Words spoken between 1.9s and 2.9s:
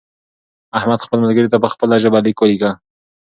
ژبه لیک ولیکه.